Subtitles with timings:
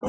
[0.00, 0.06] 各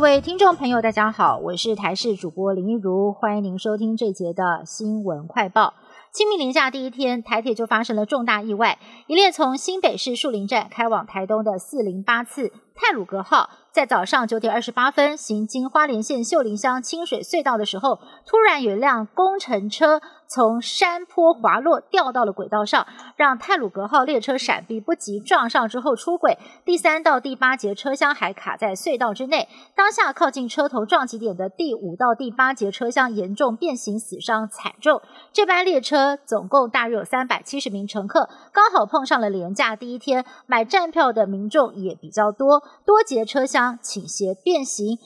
[0.00, 5.72] 位听众朋友，大家好，我是台视主播林一如，欢迎您收听这节的新闻快报。
[6.12, 13.48] 清明连假第一天，台铁就发生了重大意外，一列从新北市树林站开往台东的四零八次泰鲁格号，
[13.78, 20.00] 在早上九点二十八分行经花莲县秀林乡清水隧道的时候，突然有一辆工程车。
[20.30, 22.86] 从山坡滑落，掉到了轨道上，
[23.16, 26.36] 让泰鲁格号列车闪避不及，撞上之后出轨。
[26.66, 29.48] 第三到第八节车厢还卡在隧道之内。
[29.74, 35.00] 当下靠近车头撞击点的第五到第八节车厢严重变形，死伤惨重。
[35.32, 44.98] 这班列车总共大约有三百七十名乘客，刚好碰上了廉价第一天，买站票的民众也比较多，多节车厢倾斜变形。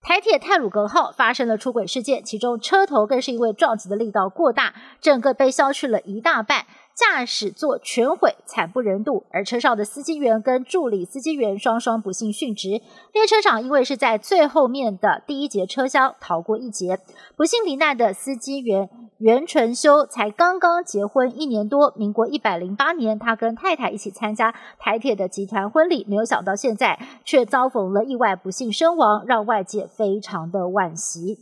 [0.00, 6.66] 台铁泰鲁格号发生了出轨事件，其中车头更是因为撞击的力道过大，整个被削去了一大半。
[6.94, 9.24] 驾驶座全毁，惨不忍睹。
[9.30, 12.80] 而车上的司机员跟助理司机员双双不幸殉职。
[13.12, 17.00] 列车长因为是在最后面的第一节车厢逃过一劫。
[17.36, 18.88] 不幸罹难的司机员
[19.18, 31.40] 袁纯修才刚刚结婚一年多，民国一百零八年，他跟太太一起参加台铁的集团婚礼，没有想到现在却遭逢了意外，不幸身亡，让外界非常的惋惜。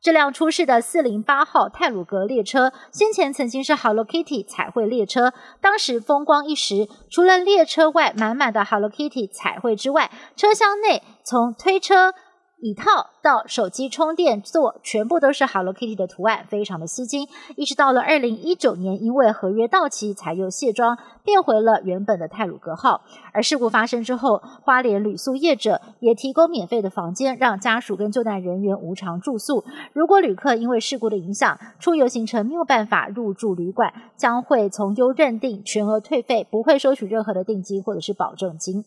[0.00, 6.88] 这辆出事的四零八号泰鲁格列车，先前曾经是 Hello Kitty 彩绘列车，当时风光一时。
[7.10, 12.14] 除了列车外满满的 Hello Kitty 彩绘之外，车厢内从推车。
[12.58, 17.28] 椅套到手机充电座，全部都是 Hello Kitty 的图案，非常的吸睛。
[17.54, 23.02] 一直到了二零一九年，因为合约到期，才又卸妆，变回了原本的泰鲁格号。
[23.34, 29.62] 而事故发生之后，花莲旅宿业者也提供免费的房间，让家属跟救难人员无偿住宿。
[29.92, 38.86] 如果旅客因为事故的影响，出游行程没有办法入住旅馆，将会从优认定全额退费，不会收取任何的定金或者是保证金。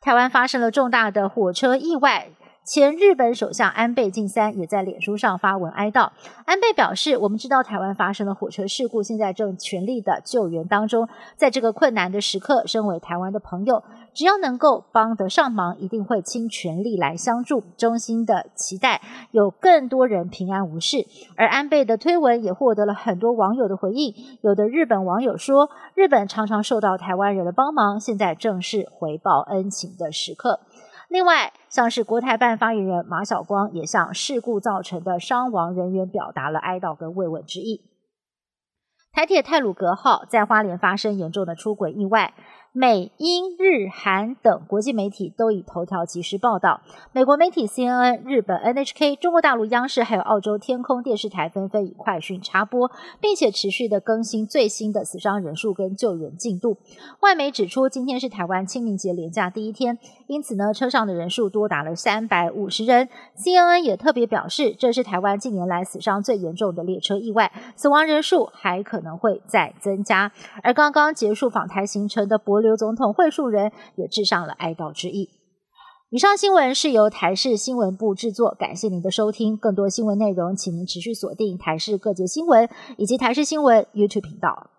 [0.00, 2.30] 台湾发生了重大的火车意外。
[2.64, 6.10] 前日本首相安倍晋三也在脸书上发文哀悼。
[6.46, 11.08] 安倍表示：“我们知道台湾发生了火车事故，现在正全力的救援当中。
[11.36, 13.82] 在这个困难的时刻，身为台湾的朋友，
[14.14, 17.64] 只要能够帮得上忙，一定会倾全力来相助。
[17.76, 19.00] 衷心的期待
[19.32, 21.04] 有更多人平安无事。”
[21.36, 24.14] 而安倍的推文也获得了很多网友的回应。
[24.40, 30.60] 有的日本网友说：“日本常常受到台湾人的帮忙，现在正是回报恩情的时刻。”
[31.12, 37.82] 另外，像是国台办发言人马晓光也向事故造成的伤亡人员表达了哀悼跟慰问之意。
[39.12, 42.32] 台铁泰鲁格号在花莲发生严重的出轨意外。
[42.74, 46.80] 美、英、日、韩等国际媒体都以头条及时报道。
[47.12, 52.90] 美国媒体 CNN、日本 NHK、中国大陆央视还有澳洲天空电视台纷纷以快讯插播，
[53.20, 56.78] 并且持续的更新最新的死伤人数跟救援进度。
[57.20, 63.10] 外媒指出，今天是台湾清明节连假第一天，因此呢，车上的人数多达了三百五十人。
[63.36, 70.32] CNN 也特别表示，这是台湾近年来死伤最严重的列车意外，死亡人数还可能会再增加。
[70.62, 72.61] 而刚刚结束访台行程的博。
[72.62, 75.28] 刘总统会述人也致上了哀悼之意。
[76.08, 79.56] 以上新闻是由台视新闻部制作，感谢您的收听。
[79.56, 82.68] 更多新闻内容，请您持续锁定台视各界新闻
[82.98, 84.70] 以及台视新闻 YouTube 频道。